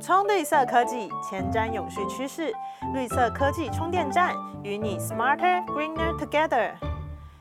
[0.00, 2.50] 充绿色科技，前瞻永续趋势。
[2.94, 4.34] 绿色科技充电站
[4.64, 6.72] 与你 smarter greener together。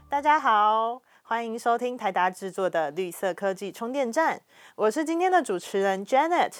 [0.09, 4.41] 大家好，欢迎收听台达制作的绿色科技充电站，
[4.75, 6.51] 我是今天的主持人 Janet。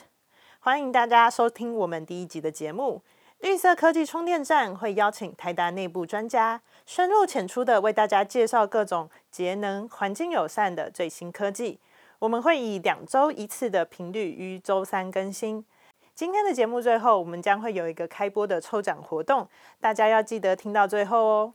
[0.61, 3.01] 欢迎大家收听我们第一集的节目。
[3.39, 11.81] 绿色科技充电站会邀请台达内部专家，深入浅出的为大家介绍各种节能、环境友善的最新科技。
[12.19, 15.65] 我们会以两周一次的频率于周三更新。
[16.19, 19.47] 今天的节目最后，我们将会有一个开播的抽奖活动，
[19.79, 21.53] 大家要记得听到最后哦。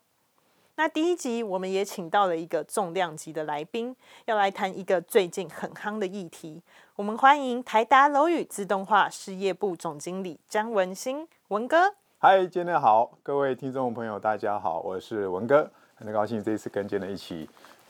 [0.77, 6.62] 那第一集我们也请到了一个重量级的来宾，要来谈一个最近很夯的议题。
[6.96, 11.94] 我们欢迎台达楼宇自动化事业部总经理张文新文哥。
[12.16, 17.46] 嗨，今天好，各位听众朋友，大家好，我是文哥，很高兴这一次跟 Janet 一起。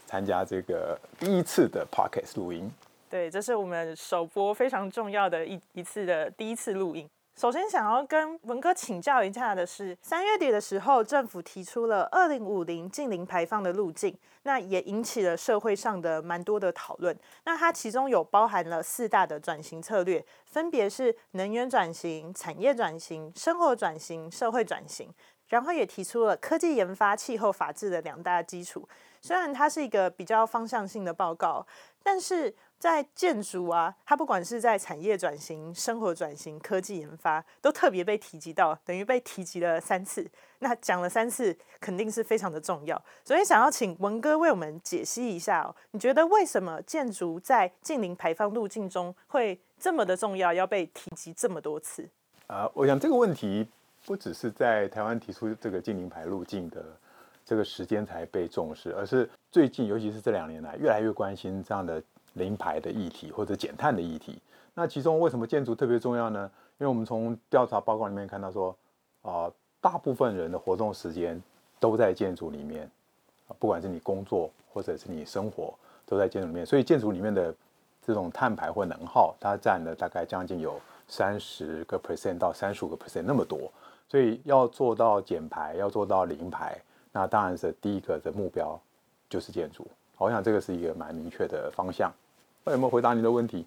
[0.06, 2.68] 参加这个第一次的 podcast 录音，
[3.09, 7.09] 对，这是我们首播非常重要的一一次的第一次录音。
[7.37, 17.16] 首先想要跟文哥请教一下的是，三月底的时候，政府提出了二零五零近零排放的路径，那也引起了社会上的蛮多的讨论。
[17.45, 25.13] 那它其中有包含了四大的转型策略，分别是能源转型、产业转型、生活转型、社会转型，
[25.49, 28.89] 然后也提出了科技研发、气候法治的两大基础。
[29.21, 31.66] 虽然它是一个比较方向性的报告，
[32.02, 40.30] 但是在建筑啊，它不管是在产业转型、生活转型、科技研发，都特别被提及到，等于被提及了三次。
[40.59, 43.02] 那讲了三次，肯定是非常的重要。
[43.25, 52.09] 所以想要请文哥为我们解析一下哦，你觉得为什么建筑在近零排放路径中会这么的重要，要被提及这么多次？
[52.47, 53.67] 啊，我想这个问题
[54.05, 56.85] 不只是在台湾提出这个近零排路径的。
[57.47, 62.02] 这个时间才被重视，而是最近，尤其是这两年来，越来越关心这样的
[62.35, 64.38] 零排的议题或者减碳的议题。
[64.75, 66.50] 那其中为什么建筑特别重要呢？
[66.78, 68.77] 因为我们从调查报告里面看到说，
[69.22, 69.50] 啊，
[69.81, 71.41] 大部分人的活动时间
[71.78, 72.91] 都在建筑里面，
[73.59, 75.72] 不管是你工作或者是你生活，
[76.05, 76.67] 都在建筑里面。
[76.67, 77.55] 所以建筑里面的
[78.05, 83.71] 这种碳排或能耗，它占了大概将近有三十个 percent 到三十五个 percent 那么多。
[84.09, 86.77] 所以要做到减排，要做到零排。
[87.12, 88.77] 那当然是第一个的目标
[89.28, 89.87] 就是建筑，
[90.19, 92.12] 我想这个是一个蛮明确的方向。
[92.73, 93.67] 有没有回答你的问题？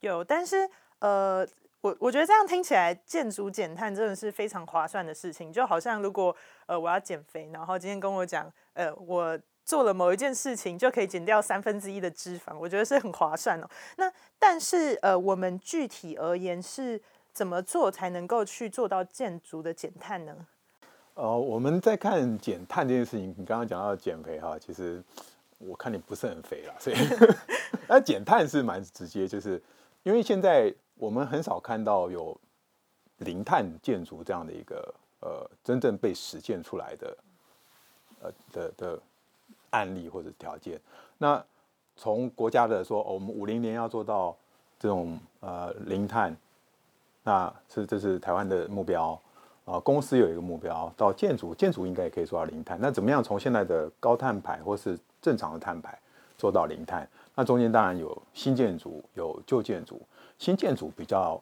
[0.00, 1.46] 有，但是呃，
[1.80, 5.52] 我我觉得这样听起来，建筑减碳真的是非常划算的事情。
[5.52, 6.34] 就好像如果
[6.66, 13.68] 呃我要减肥，然后今天跟我讲，呃，我做了某一件事情就可以减掉三分之一的脂肪，我觉得是很划算哦。
[13.96, 17.00] 那但是呃，我们具体而言是
[17.32, 20.34] 怎么做才能够去做到建筑的减碳呢？
[21.14, 25.02] 呃，我们在看减碳这件事情，你刚刚讲到减肥哈，其实
[25.60, 26.96] 我看你不是很肥啦，所以
[27.86, 29.62] 那减碳是蛮直接，就是
[30.02, 32.36] 因为现在我们很少看到有
[33.18, 37.16] 零碳建筑这样的一个呃真正被实践出来的
[38.22, 38.98] 呃的的
[39.70, 40.80] 案例或者条件。
[41.18, 41.44] 那
[41.96, 44.36] 从国家的说，我们五零年要做到
[44.78, 46.34] 这种呃零碳，
[47.22, 49.20] 那是这是台湾的目标。
[49.66, 52.76] 啊，公司有一个目标，到建筑，建筑应该也可以做到零碳。
[52.80, 55.98] 那怎么样从现在的高碳排或是正常的碳排
[56.36, 57.08] 做到零碳？
[57.34, 60.00] 那中间当然有新建筑，有旧建筑。
[60.38, 61.40] 新建筑比较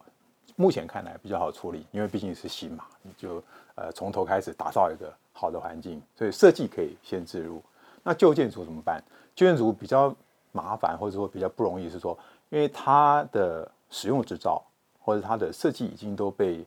[0.57, 3.43] 目前看来比较好处理，因为毕竟是新嘛，你就
[3.75, 7.63] 呃从头开始打造一个好的环境，所以设计可以先置入。
[8.03, 9.03] 那旧建筑怎么办？
[9.35, 10.15] 旧建筑比较
[10.53, 12.19] 麻烦，或者说比较不容易，是说
[12.49, 14.63] 因为它的使用执照
[15.01, 16.67] 或者它的设计已经都被。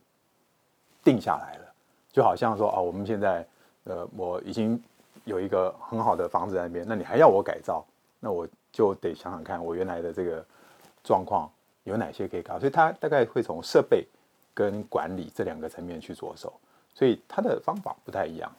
[1.04, 1.64] 定下来了，
[2.12, 3.44] 就好像说啊，我们现在
[3.82, 4.80] 呃，我已经
[5.24, 7.84] 有一个很好的房子在那边，那你还要我改造，
[8.20, 10.44] 那我就得想想看，我原来的这个
[11.02, 11.50] 状况
[11.84, 12.58] 有哪些可以搞。
[12.58, 14.06] 所以他大概会从设备
[14.54, 16.52] 跟管理这两个层面去着手，
[16.94, 18.52] 所以他的方法不太一样。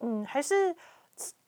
[0.00, 0.74] 嗯，还是。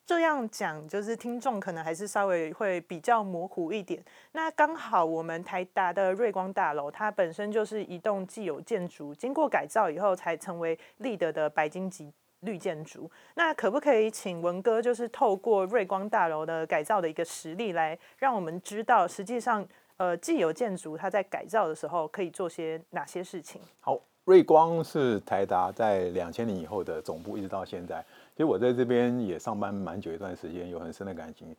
[0.07, 4.05] 这样讲，就是听众可能还是稍微会比较模糊一点。
[4.33, 12.13] 那刚好我们台达的瑞光大楼，它本身就是一栋既有建筑，经过改造以后才成为立德的白金级
[12.45, 13.11] 绿建筑。
[13.35, 23.61] 那可不可以请文哥，就是透过瑞光大楼的改造的一个实例，来让我们知道，实际上呃既有建筑它在改造的时候可以做些哪些事情？
[23.81, 28.05] 好，瑞光是台达在两千年以后的总部，一直到现在。
[28.33, 31.55] 其实我在这边也上班蛮久一段时间，有很深的感情。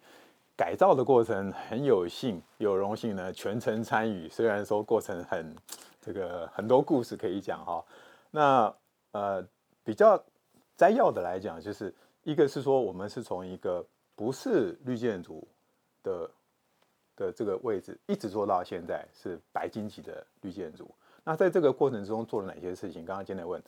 [0.57, 4.29] 改造的过程很有幸，有荣幸呢全程参与。
[4.29, 5.53] 虽然说过程很
[6.01, 7.83] 这个很多故事可以讲哈。
[8.31, 8.73] 那
[9.11, 9.45] 呃
[9.83, 10.21] 比较
[10.77, 11.93] 摘要的来讲，就是
[12.23, 13.85] 一个是说我们是从一个
[14.15, 15.47] 不是绿建筑
[16.03, 16.29] 的
[17.15, 20.89] 的这个位置，一直做到现在是白金级的绿建筑。
[21.23, 23.05] 那在这个过程之中做了哪些事情？
[23.05, 23.61] 刚刚今天问，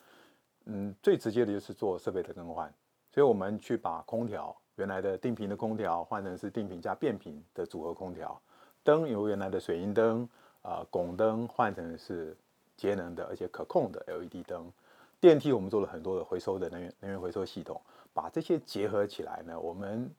[0.65, 2.71] 嗯，最直接的就是做设备的更换，
[3.12, 8.39] 所以我们去把空调原来的定频的空调换成是定频加变频的组合空调，
[8.83, 10.27] 灯由原来的水银灯
[10.62, 12.38] 啊拱灯换成是
[12.75, 14.71] 节能的而且可控的 LED 灯，
[15.19, 17.81] 电梯我们做了很多的回收的能源能源回收系统，
[18.13, 20.09] 把这些结合起来呢，我们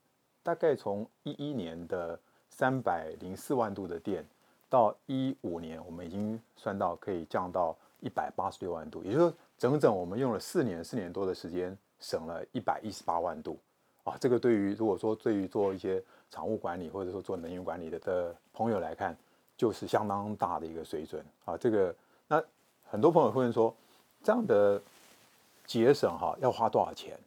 [0.43, 2.19] 大概从一一年的
[2.51, 4.25] 三百零四万度的电。
[4.71, 13.59] 到一五年，我们已经算到可以降到一百八十六万度，也就是说，整整我们用了四年、四年多的时间，省了一百一十八万度
[14.05, 14.15] 啊！
[14.21, 19.17] 这个对于如果说对于做一些厂务管理或者说做能源管理的的朋友来看，
[19.57, 21.57] 就是相当大的一个水准啊！
[21.57, 21.97] 这个
[22.27, 22.45] 那
[22.85, 23.75] 很多朋友会问说，
[24.29, 24.79] 这样的
[25.65, 27.19] 节省哈要花多少钱？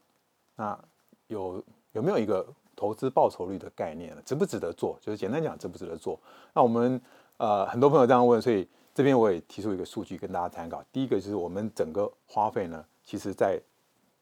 [0.56, 0.78] 那
[1.26, 1.64] 有
[1.94, 2.46] 有没有一个
[2.76, 4.22] 投资报酬率的概念呢？
[4.24, 4.96] 值不值得做？
[5.02, 6.20] 就是简单讲，值不值得做？
[6.54, 7.02] 那我们。
[7.38, 10.84] 呃，很多朋友这样问，所以这边我也提出一个数据跟大家参考。
[10.92, 13.60] 第一个就是我们整个花费呢，其实在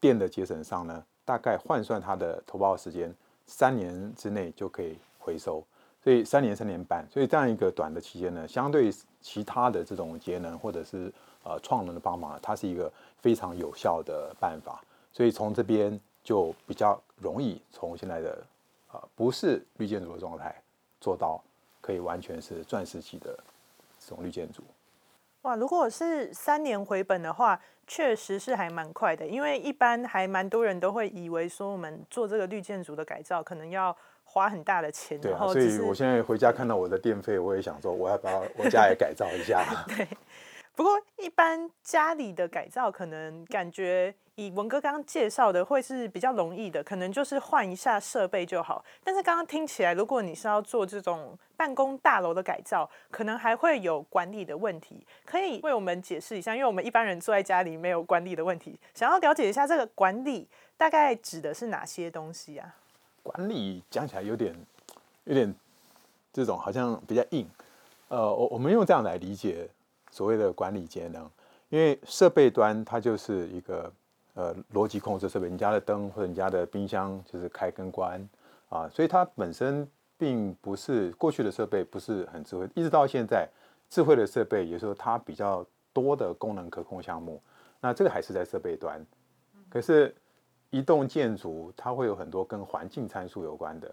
[0.00, 3.14] 电的节省上呢，大概换算它的投报时间，
[3.46, 5.62] 三年之内就可以回收，
[6.02, 11.12] 所以三年三年半，所以这样一个短的期间呢，相对其他的这种节能或者是
[11.44, 14.82] 呃创能的帮忙，它是一个非常有效的办法。
[15.12, 18.42] 所以从这边就比较容易从现在的
[18.92, 20.54] 呃不是绿建筑的状态
[21.00, 21.42] 做到。
[21.82, 23.34] 可以完全是钻石级的
[23.98, 24.62] 这种绿建筑。
[25.42, 29.26] 哇，如果是三年回本的话，确实是还蛮快的。
[29.26, 33.96] 因为一般还蛮多人都会以为说，我们做这个绿建筑的改造，可能要
[34.32, 35.20] 花很大的钱。
[35.20, 39.64] 对啊，所以我现在回家看到我的电费，我也想说，我要把我家也改造一下。
[39.90, 40.06] 对。
[40.76, 48.82] 不过，一般家里的改造，可能感觉以文哥刚刚介绍的，会是比较容易的，可能就是换一下设备就好。
[49.04, 60.48] 但是刚刚听起来，如果你是要做这种办公大楼的改造，可能还会有管理的问题，可以为我们解释一下，因为我们一般人坐在家里没有管理的问题，想要了解一下这个管理
[60.78, 62.76] 大概指的是哪些东西啊？
[63.22, 64.54] 管理讲起来有点
[65.24, 65.54] 有点
[66.32, 67.48] 这种好像比较硬，
[68.08, 69.68] 呃，我我们用这样来理解。
[70.12, 71.30] 所谓的管理节能，
[71.68, 73.92] 因为设备端它就是一个
[74.34, 78.20] 呃逻辑控制设备，你家的灯或者你家的冰箱就是开跟关
[78.68, 79.88] 啊，所以它本身
[80.18, 83.48] 并不是过去的设备不是很智慧，一直到现在
[83.88, 87.40] 智慧的设备，有时候它比较多的功能可控项目，
[87.80, 89.06] 那这个还是在设备端。
[89.68, 90.12] 可是
[90.70, 93.88] 一栋建筑它会有很多跟环境参数有关的，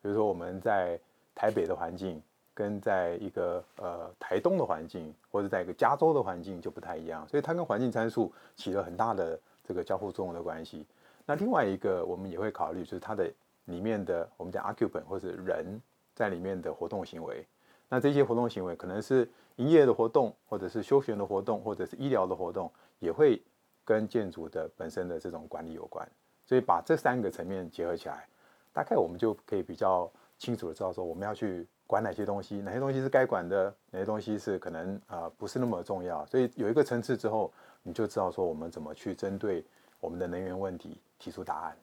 [0.00, 0.98] 比如说我们在
[1.34, 2.22] 台北的环境。
[2.54, 10.84] 跟在一个呃台东的环境，或者在一个加州的环境就不太一样，所以它跟环境参数起了很大的这个交互作用的关系。
[11.24, 13.32] 那另外一个我们也会考虑，就是它的
[13.64, 15.80] 里面的我们讲 occupant 或者人
[16.14, 17.42] 在里面的活动行为。
[17.88, 19.26] 那这些活动行为可能是
[19.56, 23.40] 营业的活动，或者是休闲的活动，或者是医疗的活动，也会
[23.84, 26.06] 跟建筑的本身的这种管理有关。
[26.44, 28.28] 所以把这三个层面结合起来，
[28.72, 31.66] 大概我们就可以比较清楚的知道说我们要去。
[31.84, 36.24] 管哪些东西，哪些东西是该管的，哪些东西是可能啊不是那么重要。
[36.24, 37.52] 所以有一个层次之后，
[37.82, 39.62] 你就知道说我们怎么去针对
[40.00, 41.76] 我们的能源问题提出答案。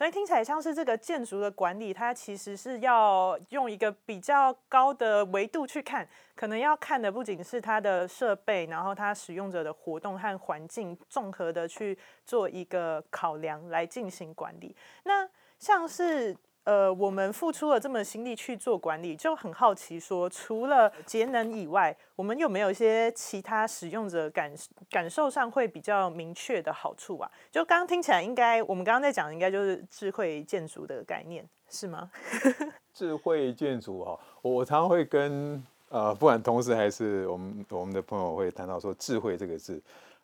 [0.00, 14.74] 所以听起来像是这个建筑的管理，它其实是要用一个比较高的维度去看，可能要看的不仅是它的设备，然后它使用者的活动和环境综合的去做一个考量来进行管理。
[15.04, 16.34] 那像是。
[16.64, 24.52] 呃，我们付出了这么心力去做管理，就很好奇说，除了节能以外，我们有没有一些其他使用者感
[24.90, 27.30] 感受上会比较明确的好处啊？
[27.50, 32.10] 就刚刚听起来，应该我们刚刚在讲，应该就是智慧建筑的概念，是吗？
[32.92, 39.82] 智慧建筑哦，我常常会跟呃，不管同事还是我们我们的朋友会谈到说，智慧这个字，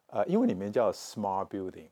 [0.09, 1.88] 呃，英文里面叫 smart building。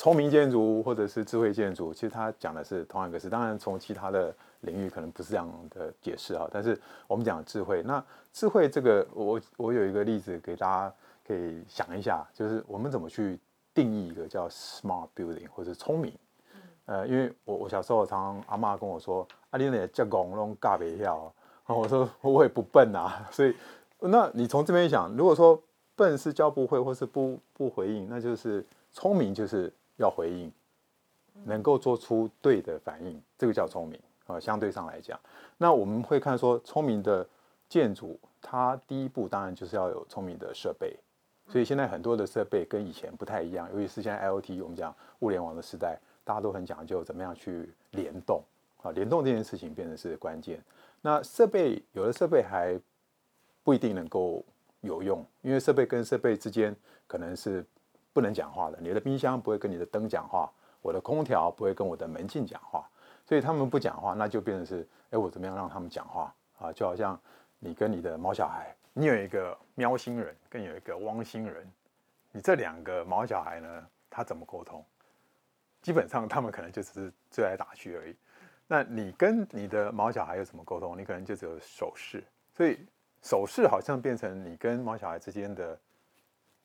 [0.00, 3.28] 聪明建筑或者是智慧建筑，其实它讲的是同样一个事。
[3.28, 6.48] 当然，从其他的领域可能不是这样的解释啊。
[6.50, 8.02] 但是我们讲智慧，那
[8.32, 10.94] 智慧这个，我我有一个例子给大家
[11.28, 13.38] 可以想一下，就是我们怎么去
[13.74, 16.10] 定义一个叫 smart building 或者聪明。
[16.86, 21.30] 呃，因为我我小时候常常阿妈跟我说，阿你那叫拱弄尬别跳，
[21.66, 23.22] 我说我也不笨啊。
[23.30, 23.54] 所以，
[23.98, 25.62] 那你从这边想，如果说
[25.94, 29.70] 笨是教不会或是不不回应，那就是聪明就是。
[30.00, 30.50] 要回应，
[31.44, 34.40] 能够做出对的反应，这个叫聪明啊。
[34.40, 35.20] 相对上来讲，
[35.58, 37.26] 那我们会看说，聪明的
[37.68, 40.96] 建筑，它第一步当然就是要有聪明的设备。
[41.46, 48.42] 所以现在很多的设备跟以前不太一样，尤其是现在 IOT，我们讲物联网的时代，大家都很讲究怎么样去联动
[48.82, 50.62] 啊，联动这件事情变成是关键。
[51.02, 52.80] 那设备有的设备还
[53.64, 54.44] 不一定能够
[54.80, 56.74] 有用，因为设备跟设备之间
[57.08, 57.64] 可能是
[58.12, 58.78] 不能讲话的。
[58.80, 60.50] 你的冰箱不会跟你的灯讲话，
[60.82, 62.88] 我的空调不会跟我的门禁讲话，
[63.26, 66.72] 所以他们不讲话，那就变成是，哎，我怎么样让他们讲话啊？
[66.72, 67.18] 就好像
[67.58, 71.70] 你跟你的毛小孩，你有一个喵星人，跟有一个汪星人，
[72.32, 74.84] 你这两个毛小孩呢，他怎么沟通？
[75.82, 78.14] 基本上他们可能就只是追来打去而已。
[78.66, 80.96] 那你跟你的毛小孩有什么沟通？
[80.96, 82.22] 你可能就只有手势，
[82.54, 82.78] 所以
[83.22, 85.78] 手势好像变成你跟毛小孩之间的，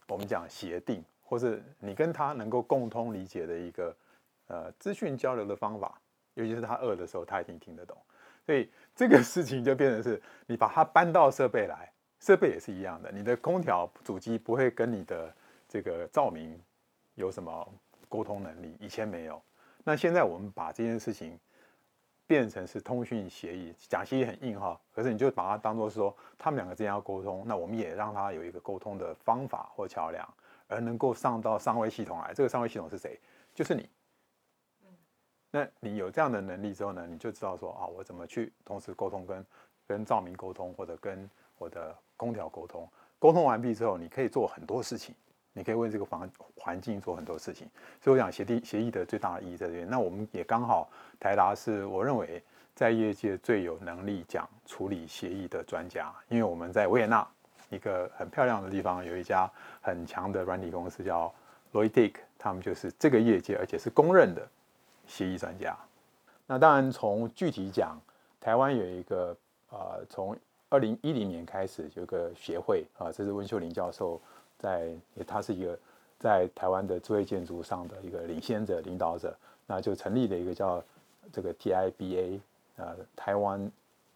[0.08, 3.94] 我们讲协定，或是你跟他能够共通理解的一个
[4.48, 6.00] 呃资讯交流的方法。
[6.36, 7.98] 尤其是他饿的时候，他一定听得懂。
[8.46, 13.12] 所以这个事情就变成是你把它搬到设备来，设备也是一样的。
[13.12, 15.34] 你的空调主机不会跟你的
[15.68, 16.58] 这个照明
[17.16, 17.68] 有什么
[18.08, 19.42] 沟通能力，以前没有。
[19.84, 21.38] 那现在我们把这件事情。
[22.28, 30.28] 变成是通讯协议，讲协议很硬哈，可是你就把它当做说他们两个之间要沟通，那我们也让他有一个沟通的方法或桥梁，
[30.68, 32.34] 而能够上到上位系统来。
[32.34, 33.20] 这个上位系统是谁？
[33.54, 33.90] 就是你。
[35.52, 39.46] 那你有这样的能力之后呢，你就知道说啊，我怎么去同时沟通跟
[39.88, 42.90] 跟照明沟通，或者跟我的空调沟通。
[43.20, 45.16] 沟通完毕之后，你可以做很多事情。
[45.58, 47.66] 你可以为这个环环境做很多事情，
[48.02, 49.90] 所以我讲协定协议的最大的意义在这边。
[49.90, 52.44] 那我们也刚好台达是我认为
[52.74, 57.26] 在业界最有能力讲处理协议的专家，因为我们在维也纳
[57.70, 59.50] 一个很漂亮的地方有一家
[59.82, 61.34] 很强的软体公司叫
[61.72, 64.48] l o y d i c 他们就是这个业界而且是公认的
[65.08, 65.76] 协议专家。
[66.48, 68.00] 那当然从具体讲，
[68.40, 69.36] 台湾有一个
[69.70, 70.38] 呃从
[70.70, 74.22] 二零一零年开始有个协会啊，这是温秀玲教授。
[74.58, 74.96] 在，
[75.28, 75.78] 他是一个
[76.18, 79.36] 在台湾的智慧建筑上的一个领先者、领导者，
[79.68, 80.82] 那就成立了一个叫
[81.32, 82.40] 这个 TIBA，
[82.78, 83.70] 呃，台湾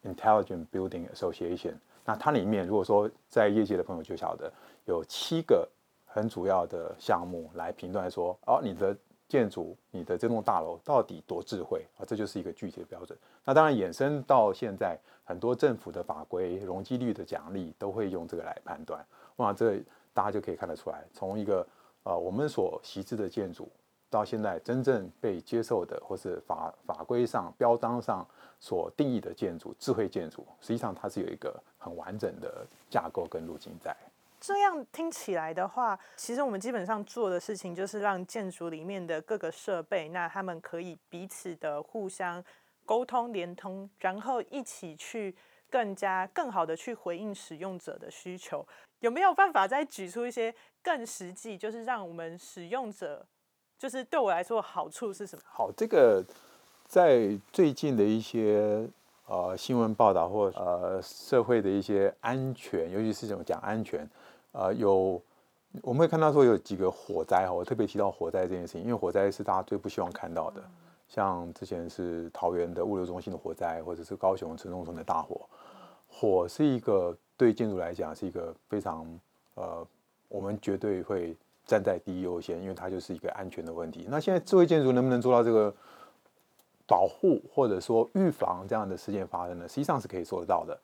[0.05, 1.73] Intelligent Building Association。
[2.09, 4.51] 那它里面，如果说在业界的朋友就晓得，
[4.85, 5.69] 有七个
[6.07, 8.97] 很主要的项目来评断说，哦，你的
[9.27, 12.01] 建筑、你的这栋大楼到底多智慧啊？
[12.07, 13.15] 这就是一个具体的标准。
[13.45, 19.05] 那当然衍生到现在，很多政府的法规、容积率的奖励都会用这个来判断。
[19.35, 19.79] 哇，这。
[20.11, 21.65] 大家就可以看得出来，从一个
[22.03, 23.69] 呃我们所习知的建筑，
[24.09, 28.27] 到现在真正被接受的，或是法法规上标章上
[28.59, 33.95] 所定义的建筑，智慧建筑，实际上它是有一个很完整的架构跟路径在。
[34.41, 42.41] 这样听起来的话，其实我们基本上做的事情就是让建筑里面的各个设备，那他们可以彼此的互相
[42.85, 45.35] 沟通连通，然后一起去
[45.69, 48.65] 更加更好的去回应使用者的需求。
[49.01, 53.25] 有没有办法再举出一些更实际，就是让我们使用者，
[53.79, 55.41] 就是对我来说好处是什么？
[55.45, 56.23] 好，这个
[56.85, 58.85] 在最近的一些
[59.25, 64.07] 呃新闻报道或呃社会的一些安全，尤其是这种讲安全，
[64.51, 65.19] 呃，有
[65.81, 70.61] 我们会看到说有几个火灾哈，我特别提到火灾这件事情，因为火灾是大家最不希望看到的，
[71.07, 75.47] 像之前是桃园的物流中心的火灾，或者是高雄城中村的大火，
[76.07, 77.17] 火是一个。
[77.39, 79.07] 对建筑来讲是一个非常
[79.55, 79.87] 呃，
[80.27, 81.33] 我们绝对会
[81.69, 84.07] 站在第一优先，因为它就是一个安全的问题。
[84.09, 85.71] 那现在智慧建筑能不能做到这个
[86.87, 89.67] 保护或者说预防这样的事件发生呢？
[89.67, 90.75] 实际上是可以做得到的。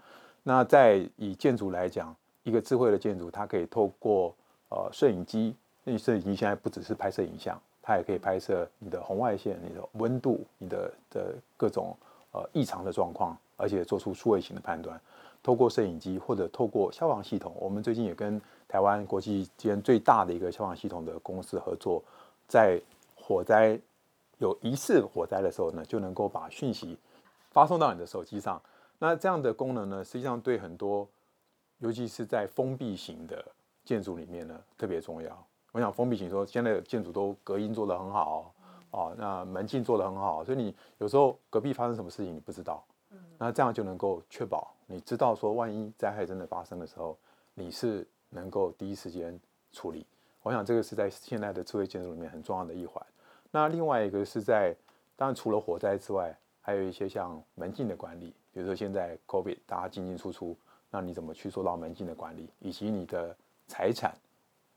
[0.44, 4.32] 那在以建筑来讲，一个智慧的建筑，它可以透过
[4.70, 11.98] 呃摄影机，那摄影机现在不只是拍摄影像，它也可以拍摄你的红外线、你的温度、你的的各种
[12.32, 15.01] 呃异常的状况，而且做出数位型的判断。
[15.42, 22.03] 透过摄影机或者透过消防系统，我们最近也跟台湾国际间最大的一个消防系统的公司合作，
[22.48, 22.81] 在
[23.15, 23.79] 火灾
[24.38, 26.98] 有疑似火灾的时候呢，就能够把讯息
[27.51, 28.62] 发送到你的手机上。
[28.98, 31.07] 那这样的功能呢，实际上对很多，
[31.79, 33.45] 尤其是在封闭型的
[33.84, 35.48] 建筑里面呢，特别重要。
[35.72, 38.53] 我想封闭型说，现在建筑都隔音做得很好
[38.91, 42.84] 哦，那门禁做得很好，所以你有时候隔壁发生什么事情你不知道。
[43.38, 47.17] 那这样就能够确保你知道说，万一灾害真的发生的时候，
[47.53, 49.39] 你是能够第一时间
[49.72, 50.06] 处理。
[50.44, 53.04] 我想这个是在现在的智慧建筑里面很重要的一环。
[53.50, 54.75] 那另外一个是在，
[55.15, 60.56] 当然除了火灾之外，还有一些像门禁的管理，比如说现在 COVID 大家进进出出，
[60.92, 64.15] 那你怎么去做到门禁的管理，以及你的财产，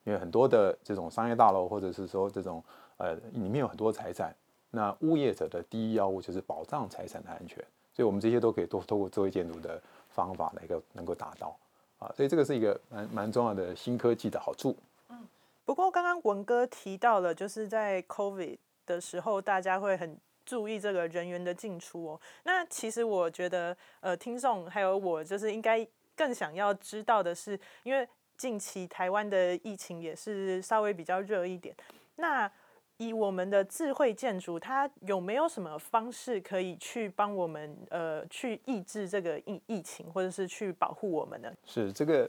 [0.04, 2.62] 因为很多的这种商业大楼或者是说这种
[2.96, 4.34] 呃里面有很多财产，
[4.70, 7.62] 那物业者的第一要务就是保障财产的安全。
[7.92, 11.56] 所以，我们这些都可以都通过智慧建筑的方法来个能够达到
[11.98, 14.76] 啊，所以这个是一个蛮蛮重要的新科技的好处。
[15.08, 15.28] 嗯，
[15.64, 22.20] 不过刚刚文哥提到了，就是在 COVID 的时候，大家会很注意这个人员的进出哦。
[22.44, 25.86] 那其实我觉得，呃，听众还有我，就是应该
[26.16, 31.74] 更想要知道的是，因为近期台湾的疫情也是稍微比较热一点。
[32.16, 32.50] 那
[32.98, 41.48] 以我们的智慧建筑，它有没有什么方式可以去帮我们呃去抑制这个疫疫情，或者是去保护我们呢？
[41.64, 42.28] 是这个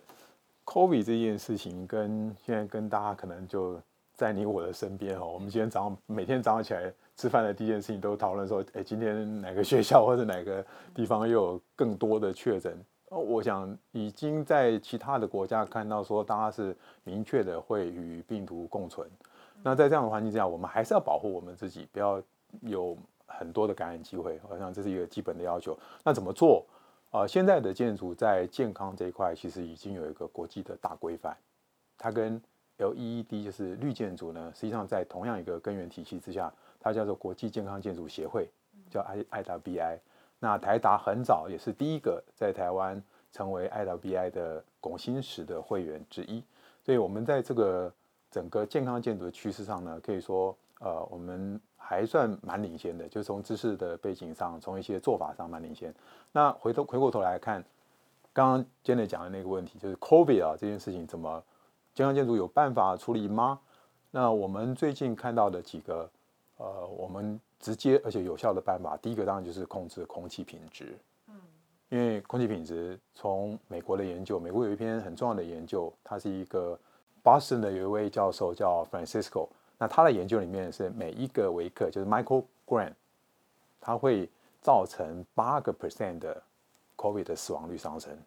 [0.66, 3.82] COVID 这件事情，跟现在跟大家可能就
[4.14, 5.26] 在你我的身边哦。
[5.26, 12.80] 我们今天早上每天早上起来吃饭的第一件事情，都讨论说，哎，今天哪个学校或者哪个地方又有更多的确诊？
[13.10, 19.10] 哦，我想已经在其他的国家看到说，大家是明确的会与病毒共存。
[19.64, 22.22] 那在这样的环境之下，我们还是要保护我们自己，不要
[22.62, 24.40] 有很多的感染机会。
[24.48, 25.78] 好像这是一个基本的要求。
[26.04, 26.66] 那怎么做？
[27.12, 31.36] 啊，现在的建筑在健康这一块其实已经有一个国际的大规范。
[31.98, 32.42] 它跟
[32.78, 38.48] LEED 就是绿建筑呢，实际上在同样一个根源体系之下，它叫做国际健康建筑协会，
[38.90, 40.00] 叫 I IWBI。
[40.40, 46.42] 那台达很早也是第一个在台湾成为 IWBI 的拱心石的会员之一。
[46.86, 47.92] 所以我们在这个
[48.32, 55.92] 整个健康建筑的趋势上呢，可以说，呃，我们还算蛮领先的，就从知识的背景上，从一些做法上蛮领先。
[56.32, 57.64] 那回头回过头来看，
[58.32, 61.44] 刚刚 Jenny 讲的那个问题，就是 COVID 啊这件事情，怎么
[61.96, 63.60] 健康建筑有办法处理吗？
[64.12, 66.08] 那我们最近看到的几个，
[66.58, 70.96] 呃，我们直接而且有效的办法，第一个当然就是控制空气品质。
[71.28, 71.34] 嗯，
[71.90, 76.80] 因为空气品质从美国的研究，美国有一篇很重要的研究，它是一个。
[77.24, 79.48] Boston 的有一位教授叫 Francisco，
[79.78, 82.94] 那他的研究里面是每一个维克就是 microgram，
[83.80, 84.30] 它会
[84.62, 86.42] 造成八个 percent 的
[86.98, 88.18] COVID 的死亡率上升。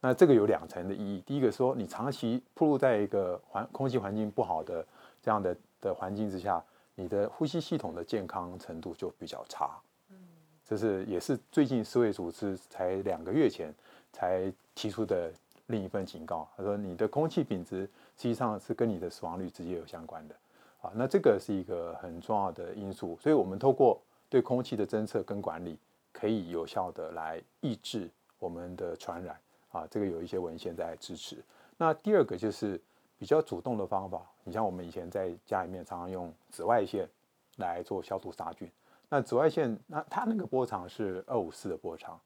[0.00, 4.86] 那这个有两层的意义，第一个说你长期暴露在一个环空气环境不好的
[5.20, 6.62] 这样的的环境之下，
[6.94, 9.76] 你的呼吸系统的健康程度就比较差。
[10.10, 10.16] 嗯，
[10.64, 13.74] 这是也是最近世卫组织才两个月前
[14.12, 15.32] 才提出的
[15.68, 17.88] 另一份警告，他说你的空气品质。
[18.20, 20.34] 实际上是跟你的死亡率直接有相关的，
[20.82, 23.96] 啊，那这个是一个很重要的因素，所以我们透过
[24.28, 25.78] 对空气的侦测跟管理，
[26.12, 29.38] 可以有效的来抑制我们的传染，
[29.70, 31.36] 啊，这个有一些文献在支持。
[31.76, 32.80] 那第二个就是
[33.16, 37.08] 比较主动的方法，你像我们以前在家里面常常用紫外线
[37.58, 38.68] 来做消毒杀菌，
[39.08, 42.18] 那紫外线那它那个波长是二五四的波长，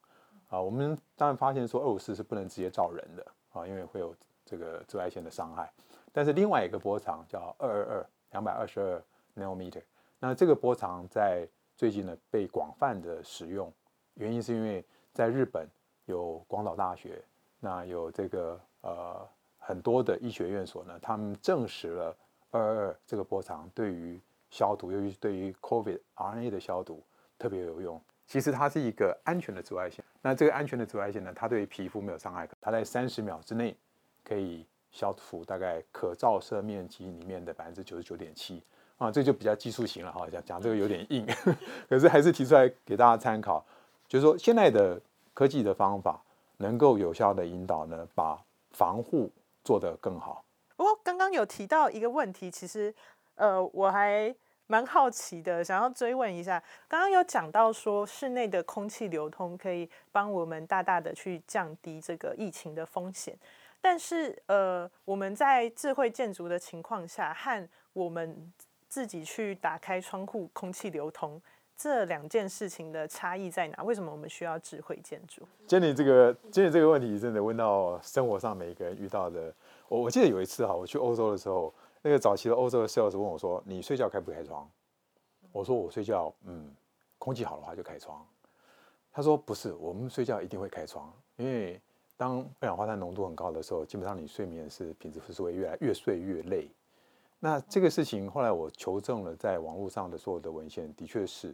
[0.52, 4.14] 啊，我们当然发现说二五四是不能直接照人的，啊，因为会有。
[4.44, 5.72] 这个紫外线的伤害，
[6.12, 9.02] 但是另外一个波长叫二二二两百二十二
[9.36, 9.80] nanometer，
[10.18, 13.72] 那这个波长在最近呢被广泛的使用，
[14.14, 14.84] 原因是因为
[15.14, 15.66] 在日本
[16.06, 17.22] 有广岛大学，
[17.60, 19.26] 那有这个呃
[19.58, 22.16] 很多的医学院所呢，他们证实了
[22.50, 27.02] 二二二这个波长对于消毒，尤其是对于 COVID RNA 的消毒
[27.38, 27.98] 特别有用。
[28.26, 33.76] 其实它是一个安全的紫外线，那这个安全的紫外线呢，它对皮肤没有伤害，它在三十秒之内。
[34.24, 38.62] 可以消除大概可照射面积里面的百分之九十九点七
[38.96, 40.28] 啊，这就比较技术型了哈。
[40.30, 41.26] 讲讲这个有点硬，
[41.90, 43.66] 可是还是提出来给大家参考，
[44.06, 45.00] 就是说现在的
[45.34, 46.22] 科技的方法
[46.58, 49.28] 能够有效的引导呢，把防护
[49.64, 50.44] 做得更好。
[50.76, 52.94] 不过刚刚有提到一个问题，其实
[53.34, 54.32] 呃我还
[54.66, 56.62] 蛮好奇的，想要追问一下。
[56.88, 63.36] 刚刚有讲到说室内的空气流通可以帮我们大大的去降低这个疫情的风险。
[63.80, 68.52] 但是，呃，我们在智慧建筑的情况下，和我们
[68.88, 71.42] 自己去打开窗户空气流通
[71.76, 73.82] 这两件事情的差异在哪？
[73.82, 79.52] 为什么我们需要智慧建筑？Jenny 这个 Jenny 这个问题真的问到生活上每一个人遇到的。
[79.88, 84.68] 我我记得有一次哈，我去欧洲的时候，那个早期的欧洲的 sales 问我说：“你睡觉开不开窗？”
[85.52, 86.74] 我说：“我睡觉，嗯，
[87.18, 88.26] 空气好的话就开窗。”
[89.10, 91.80] 他说：“不是，我们睡觉一定会开窗，因为。”
[92.14, 96.70] 当二氧化碳浓度很高的时候，基本上你睡眠是品质是会越来越睡越累。
[97.40, 101.52] 那这个事情后来我求证了，在网络上的所有的文献，的确是。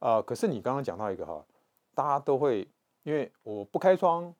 [0.00, 1.44] 啊，可是你刚刚讲到一个哈，
[1.94, 2.66] 大家都会
[3.04, 4.34] 因为我不开窗，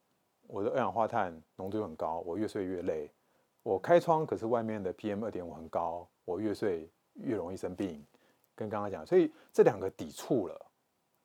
[0.49, 3.09] 我的二氧化碳浓度很高，我越睡越累。
[3.65, 8.01] 我开窗，可是外面的 PM 二点五很高，我越睡越容易生病。
[8.55, 10.67] 跟刚刚讲，所以这两个抵触了。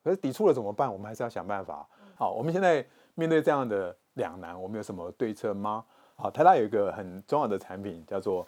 [0.04, 0.92] 可是抵触了怎么办？
[0.92, 1.88] 我们还是要想办法。
[2.16, 3.96] 好，我们现在面对这样的。
[4.16, 5.86] 两难，我们有什么对策吗？
[6.18, 8.46] 好，台大有一个很重要的产品叫做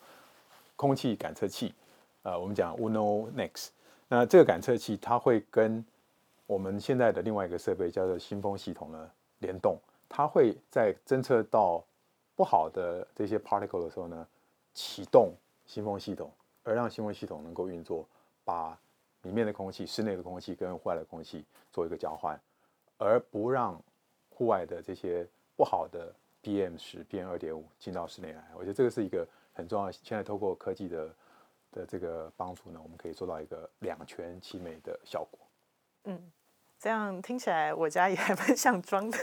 [0.76, 1.74] 空气感测器，
[2.24, 3.70] 呃，我们讲 Uno Next。
[4.10, 5.86] 那这个感测器它会跟
[6.46, 11.82] 我们现在的另外一个设备叫做新风系统呢联动，它会在侦测到
[12.42, 14.28] 不好的这些 particle 的时候呢，
[14.74, 15.36] 启动
[15.68, 16.32] 新风系统，
[16.64, 18.04] 而让新风系统能够运作，
[18.44, 18.76] 把
[19.22, 22.36] 里面的空气、室内的空气跟户外的空气做一个交换，
[22.98, 23.80] 而不让
[24.32, 25.24] 户外的这些
[25.56, 28.44] 不好的 PM 十、PM 二点五进到室内来。
[28.56, 29.24] 我觉得这个是一个
[29.54, 29.92] 很重要。
[29.92, 31.16] 现在透过科技的
[31.72, 35.40] 的这个帮助呢，我们可以做到一个两全其美的效果。
[36.06, 36.32] 嗯。
[36.82, 39.18] 这样听起来，我家也 还蛮想装的。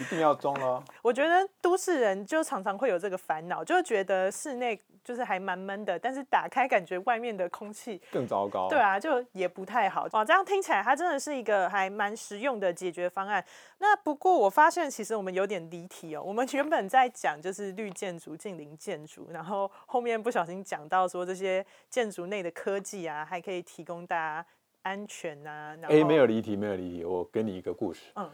[0.00, 0.82] 一定要装了。
[1.00, 8.68] 我觉得都市人就常常会有这个烦恼，就觉得室内就是还蛮闷的，但是打开感觉外面的空气更糟糕。
[8.68, 10.08] 对啊，就也不太好。
[10.12, 13.44] 哦，这样听起来它真的是一个还蛮实用的解决方案。
[13.78, 16.22] 那不过我发现其实我们有点离题哦。
[16.24, 24.46] 我们原本在讲就是绿建筑、近邻建筑，然后后面不小心讲到说这些建筑内的科技啊，还可以提供大家。
[24.88, 27.04] 安全呐，哎，没有离题，没有离题。
[27.04, 28.06] 我给你一个故事。
[28.14, 28.30] 嗯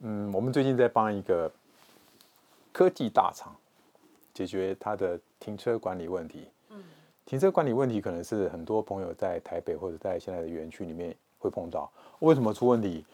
[0.00, 1.48] 嗯，我们最近在帮一个
[2.72, 3.54] 科技大厂
[4.34, 6.48] 解决它的停车管理问题。
[6.70, 6.82] 嗯，
[7.24, 11.88] 停车管理问题可能是很多朋友在台北或者在现在的园区里面会碰到。
[12.18, 13.06] 为什么出问题？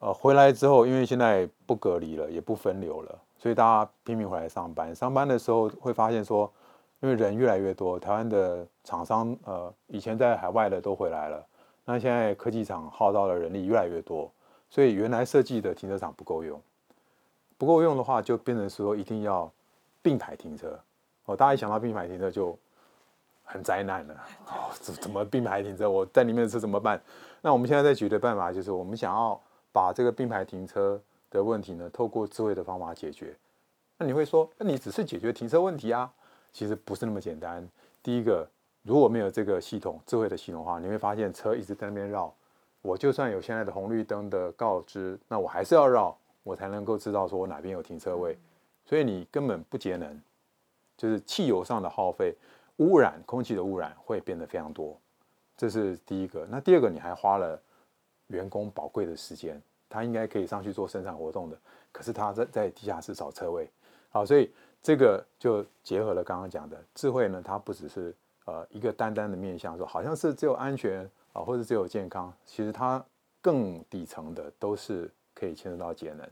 [0.00, 4.92] 呃，回来之后，因为现在不隔离了，也不分流了，所以大家拼命回来上班。
[4.92, 6.52] 上班的时候会发现说，
[6.98, 11.46] 因为人越来越多，台湾的厂商呃，以前在海外的都回来了。
[11.90, 14.30] 那现在科技厂耗到的人力越来越多，
[14.68, 16.60] 所以原来设计的停车场不够用，
[17.56, 19.50] 不够用的话，就变成说一定要
[20.02, 20.78] 并排停车。
[21.24, 22.54] 哦，大家一想到并排停车就
[23.42, 24.14] 很灾难了。
[24.48, 25.88] 哦，怎怎么并排停车？
[25.88, 27.00] 我在里面的车怎么办？
[27.40, 29.40] 那我们现在在举的办法就是，我们想要
[29.72, 33.34] 把这个并排停车的问题呢，透过智慧的方法解决。
[33.96, 36.12] 那你会说，那你只是解决停车问题啊？
[36.52, 37.66] 其实不是那么简单。
[38.02, 38.46] 第一个。
[38.88, 42.32] 如果没有这个系统，智慧的系统的话，你会发现车一直在那边绕。
[42.80, 48.38] 我就算有现在的红绿灯的告知，那我还是要绕，我才能够知道说我哪边有停车位。
[48.86, 50.18] 所以你根本不节能，
[50.96, 52.34] 就是汽油上的耗费，
[52.76, 54.98] 污染空气的污染会变得非常多。
[55.54, 56.46] 这是第一个。
[56.48, 57.60] 那第二个，你还花了
[58.28, 61.58] 员工宝贵的时间，他应该可以上去做生产活动的，
[61.92, 63.68] 可是他在在地下室找车位。
[64.08, 64.50] 好，所以
[64.82, 68.14] 这个就结合了刚刚讲的智慧呢，它不只是。
[68.48, 73.04] 呃，一个单单的面向说，好像是只有安全啊，或者只有健康，其实它
[73.42, 76.26] 更底层的都是可以牵涉到节能。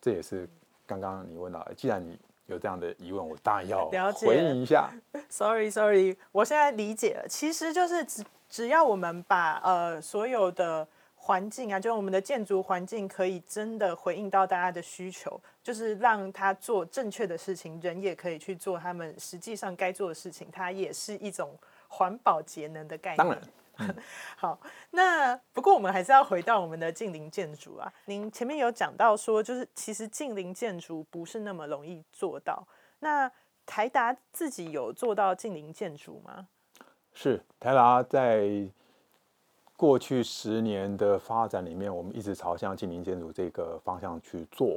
[0.00, 0.48] 这也是
[0.86, 2.16] 刚刚你问到，既然你
[2.46, 4.88] 有这样的疑问，我当然要回应一下。
[5.28, 10.86] Sorry，Sorry，我现在理解了，其实就是只只要我们把呃所有的。
[11.28, 21.54] 环境啊，就是我们的建筑环境可以真的回应到大家的需求，就是让他做正确的事情，人也可以去做他们实际上该做的事情，它也是一种
[21.86, 23.18] 环保节能的概念。
[23.18, 23.94] 当然，
[24.38, 27.92] 好，那不过我们还是要回到我们的近邻建筑啊。
[28.06, 32.66] 您前面有讲到说，就是其实近邻建筑不是那么容易做到。
[33.00, 33.30] 那
[33.66, 36.48] 台达自己有做到近邻建筑吗？
[37.12, 38.66] 是台达在。
[39.78, 44.76] 过去十年的发展里面，我们一直朝向近邻建筑这个方向去做。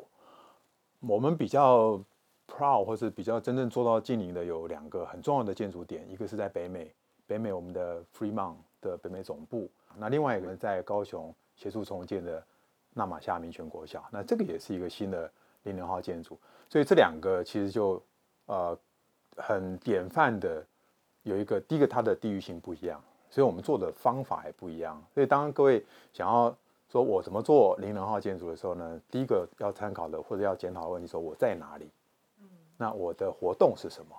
[1.00, 2.00] 我们比较
[2.48, 6.94] proud 或是比较真正做到近邻的有两个很重要的建筑点，一个是在北美，
[7.26, 12.46] 北美我们的 Fremont 的北美总部，那另外一个在高雄协助重建的
[12.94, 15.28] 纳马夏民权国小，那这个也是一个新的
[15.64, 16.40] 零零号建筑。
[16.70, 18.00] 所以这两个其实就
[18.46, 18.78] 呃
[19.36, 20.64] 很典范的
[21.24, 23.04] 有一个，第一个它的地域性不一样。
[23.32, 25.02] 所以我们做的方法也不一样。
[25.12, 26.56] 所以当各位想要
[26.90, 31.90] 说我怎么做零能耗建筑的时候呢，第一个要参考的或者要检讨的问题，说我在哪里？
[32.78, 34.16] 那我的活动是什么？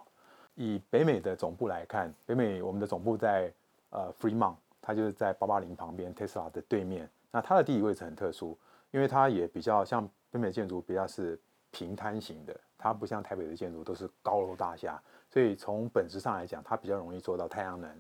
[0.55, 3.53] 以北美的总部来看，北美我们的总部在
[3.91, 7.09] 呃 Fremont，它就是在八八零旁边，Tesla 的对面。
[7.31, 8.57] 那它的地理位置很特殊，
[8.91, 11.39] 因为它也比较像北美建筑比较是
[11.71, 17.91] 平摊型的，它不像台北的建筑都是高楼大厦，所以从本质上来讲，它比较容易做到太阳能。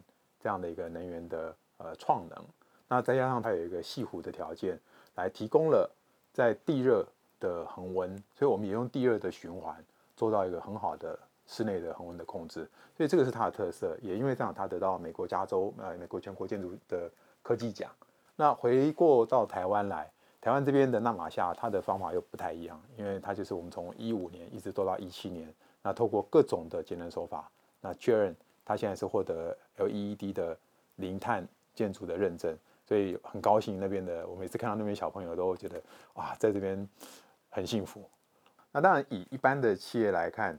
[0.43, 2.45] 这样的一个能源的呃创能，
[2.89, 4.77] 那再加上它有一个细湖的条件，
[5.15, 5.89] 来提供了
[6.33, 7.07] 在地热
[7.39, 9.77] 的恒温，所以我们也用地热的循环
[10.17, 13.97] 做到一个很好的室内的恒温的控制，所以这个是它的特色。
[14.03, 17.09] 也因为这样，它得到美国加州呃美国全国建筑的
[17.41, 17.89] 科技奖。
[18.35, 27.49] 那回过到台湾来，台湾这边的纳马夏，它的方法又不太一样，因为它就是我们从一五年一直做到一七年，那透过各种的节能手法，
[27.81, 28.35] 那确认。
[28.65, 30.57] 他现在是获得 LED 的
[30.97, 34.27] 零碳建筑的认证，所以很高兴那边的。
[34.27, 35.83] 我每次看到那边小朋友都觉得
[36.15, 36.89] 哇，在这边
[37.51, 38.09] 很幸福。
[38.71, 40.59] 那当然，以一般的企业来看，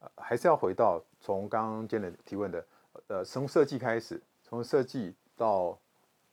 [0.00, 2.66] 呃，还是要回到从刚刚建的提问的，
[3.08, 5.78] 呃，从设计开始，从设计到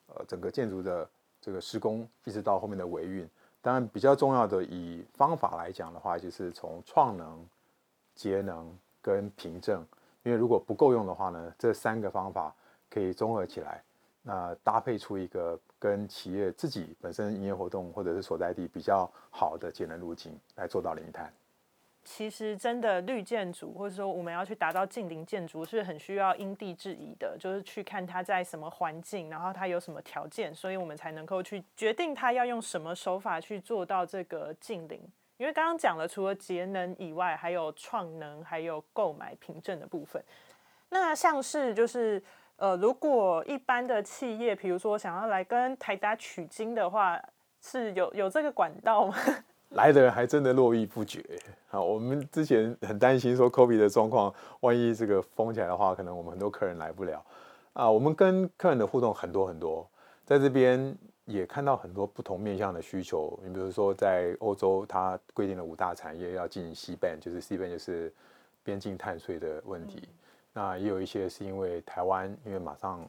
[0.08, 3.30] 呃整个建筑的这个施工，一直到后面的维运。
[3.62, 7.48] 当然，比较重要的以方法来讲的话，就是从创能、
[8.16, 9.86] 节能跟凭证。
[10.24, 12.54] 因为如果不够用的话呢，这三个方法
[12.90, 13.84] 可以综合起来，
[14.22, 21.32] 那搭配出一个跟企业自己本身营业活动或者是所在地比较好的节能路径来做到零碳。
[22.06, 35.02] 其实真的绿建筑，或者说我们要去达到近邻建筑，是很需要因地制宜的，就是去看它在什么环境，然后它有什么条件，所以我们才能够去决定它要用什么手法去做到这个近邻。
[35.44, 40.24] 因为刚刚讲了，除了节能以外，还有创能，还有购买凭证的部分。
[40.88, 42.24] 那像是就是
[42.56, 47.22] 呃，如果一般的企业，比如说想要来跟台达取经的话，
[47.62, 49.18] 是有有这个管道吗？
[49.76, 51.22] 来的人还真的络绎不绝。
[51.68, 57.22] 好，我们之前很担心说 COVID 的状况，万一这个封起来的话，可能我们很多客人来不了。
[57.74, 59.86] 啊，我们跟客人的互动很多很多，
[60.24, 63.38] 在这边也看到很多不同面向的需求。
[63.44, 68.14] 你比如说，在欧洲，它规定了五大产业要进 C ban，就是 C ban 就是
[68.64, 70.08] 边境碳税的问题。
[70.54, 73.08] 那也有一些是因为台湾，因为马上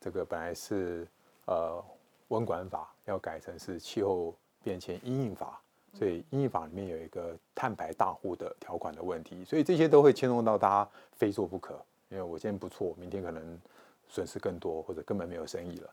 [0.00, 1.06] 这个本来是
[1.46, 1.84] 呃
[2.28, 5.60] 温管法要改成是气候变迁因应法。
[5.94, 11.72] 所以，英译法里面有一个碳排大户的条款的问题，所以这些都会牵动到大家非做不可。
[12.10, 13.58] 因为我今天不错，明天可能
[14.06, 15.90] 损失更多，或者根本没有生意了。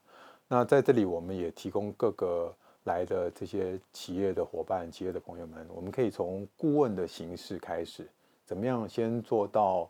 [0.47, 2.53] 那在这里，我们也提供各个
[2.83, 8.07] 来的这些企业的伙伴、企业的朋友们，我们可以从顾问的形式开始，
[8.45, 9.89] 怎么样先做到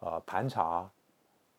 [0.00, 0.90] 呃盘查，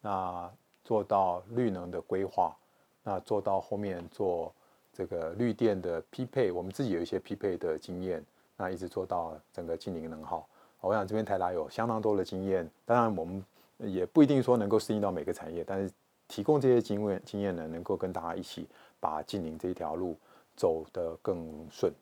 [0.02, 0.52] 那
[0.84, 2.56] 做到绿能的规划，
[3.04, 4.54] 那做到后面做。
[4.94, 8.22] 这个绿电的匹配，我们自己有一些匹配的经验，
[8.58, 10.46] 那一直做到整个近零能耗。
[10.82, 13.42] 我想这边台达有相当多的经验，当然我们
[13.78, 15.94] 也不一定说能够适应到每个产业，但是
[16.32, 18.66] 提供这些经验经验呢，能够跟大家一起
[19.02, 20.18] 把近零这一条路
[20.56, 21.94] 走得更顺。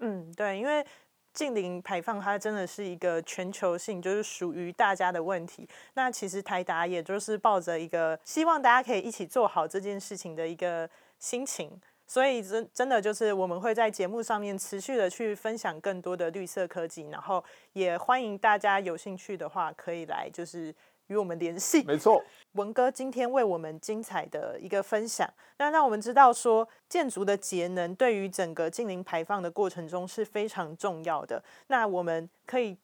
[0.00, 0.84] 嗯，对，因为
[1.32, 5.68] 近零排放它真的是一个全球性，就是属于大家的问题。
[5.94, 11.70] 那其实台达也就是抱着一个希望大家可以一起做好这件事情的一个心情。
[12.04, 20.74] 所以真真的就是我们会在节目上面持续的去分享更多的绿色科技，然后也欢迎大家有兴趣的话可以来就是
[21.08, 21.82] 与我们联系。
[21.84, 31.42] 没错，文哥今天为我们精彩的一个分享，那让我们知道说建筑的节能对于整个近零排放的过程中是非常重要的。
[31.66, 32.78] 那我们可以。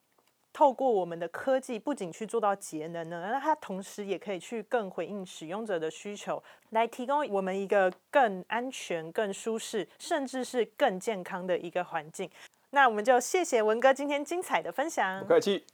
[0.57, 12.29] 透过我们的科技，不仅去做到节能呢，那它同时也可以去更回应使用者的需求，来提供我们一个更安全、更舒适，甚至是更健康的一个环境。
[12.69, 15.65] 那我们就谢谢文哥今天精彩的分享，不客气。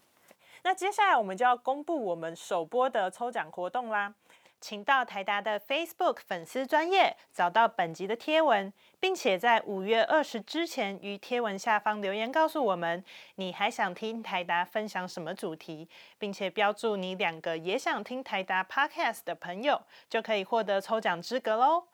[0.63, 4.13] 那接下来我们就要公布我们首播的抽奖活动啦。
[4.60, 13.04] 请到台达的 Facebook 粉丝专业找到本集的贴文，并且在五月二十之前于贴文下方留言告诉我们
[13.38, 21.86] 你还想听台达分享什么主题，并且标注你两个也想听台达 Podcast 的朋友，就可以获得抽奖资格喽。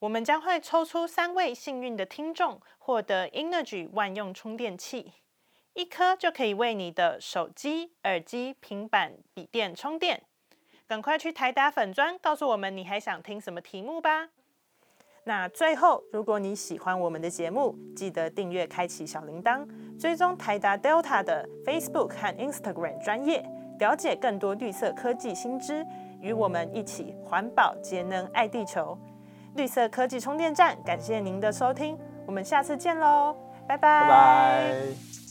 [0.00, 5.14] 我们将会抽出三位幸运的听众，获得 Energy 万用充电器，
[5.74, 10.22] 一颗就可以为你的手机、耳机、平板、笔电充电。
[10.86, 14.28] 赶快去台达粉砖，告诉我们你还想听什么题目吧。
[15.24, 19.66] 那最后，如果你喜欢我们的节目，记得订阅、开启小铃铛，
[19.98, 23.42] 追踪台达 Delta 的 Facebook 和 Instagram 专业，
[23.78, 25.86] 了解更多绿色科技新知，
[26.20, 28.98] 与我们一起环保节能爱地球。
[29.54, 33.36] 绿色科技充电站，感谢您的收听，我们下次见喽，
[33.68, 35.21] 拜拜。